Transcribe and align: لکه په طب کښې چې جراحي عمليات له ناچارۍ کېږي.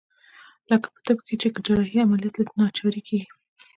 لکه 0.69 0.87
په 0.93 0.99
طب 1.05 1.17
کښې 1.25 1.35
چې 1.41 1.47
جراحي 1.65 1.97
عمليات 2.05 2.35
له 2.37 2.43
ناچارۍ 2.59 3.01
کېږي. 3.07 3.29